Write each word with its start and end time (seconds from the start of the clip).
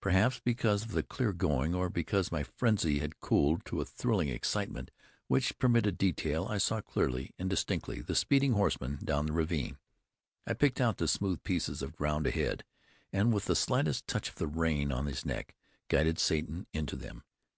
Perhaps 0.00 0.38
because 0.38 0.84
of 0.84 0.92
the 0.92 1.02
clear 1.02 1.32
going, 1.32 1.74
or 1.74 1.88
because 1.90 2.30
my 2.30 2.44
frenzy 2.44 3.00
had 3.00 3.18
cooled 3.18 3.64
to 3.64 3.80
a 3.80 3.84
thrilling 3.84 4.28
excitement 4.28 4.92
which 5.26 5.58
permitted 5.58 5.98
detail, 5.98 6.46
I 6.48 6.58
saw 6.58 6.80
clearly 6.80 7.34
and 7.36 7.50
distinctly 7.50 8.00
the 8.00 8.14
speeding 8.14 8.52
horsemen 8.52 9.00
down 9.04 9.26
the 9.26 9.32
ravine. 9.32 9.78
I 10.46 10.54
picked 10.54 10.80
out 10.80 10.98
the 10.98 11.08
smooth 11.08 11.42
pieces 11.42 11.82
of 11.82 11.96
ground 11.96 12.28
ahead, 12.28 12.62
and 13.12 13.32
with 13.32 13.46
the 13.46 13.56
slightest 13.56 14.06
touch 14.06 14.28
of 14.28 14.36
the 14.36 14.46
rein 14.46 14.92
on 14.92 15.06
his 15.06 15.26
neck, 15.26 15.56
guided 15.88 16.20
Satan 16.20 16.68
into 16.72 16.94
them. 16.94 17.24